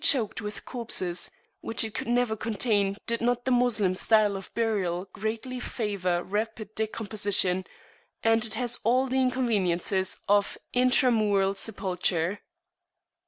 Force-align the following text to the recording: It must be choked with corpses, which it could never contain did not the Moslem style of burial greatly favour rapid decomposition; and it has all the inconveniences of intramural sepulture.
It 0.01 0.03
must 0.05 0.11
be 0.13 0.17
choked 0.17 0.41
with 0.41 0.65
corpses, 0.65 1.29
which 1.59 1.83
it 1.83 1.93
could 1.93 2.07
never 2.07 2.35
contain 2.35 2.97
did 3.05 3.21
not 3.21 3.45
the 3.45 3.51
Moslem 3.51 3.93
style 3.93 4.35
of 4.35 4.51
burial 4.55 5.07
greatly 5.13 5.59
favour 5.59 6.23
rapid 6.23 6.73
decomposition; 6.73 7.65
and 8.23 8.43
it 8.43 8.55
has 8.55 8.79
all 8.83 9.05
the 9.05 9.21
inconveniences 9.21 10.17
of 10.27 10.57
intramural 10.73 11.53
sepulture. 11.53 12.39